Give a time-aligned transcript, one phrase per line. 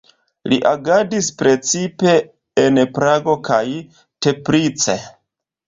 [0.53, 2.15] Li agadis precipe
[2.63, 3.63] en Prago kaj
[4.01, 5.01] Teplice.